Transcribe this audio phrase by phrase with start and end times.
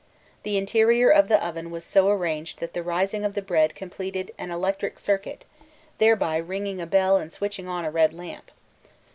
[0.41, 4.33] The interior of the oven was so arranged that the 'rising' of the bread completed
[4.35, 5.45] an electric circuit,
[5.99, 8.49] thereby ringing a bell and switching on a red lamp.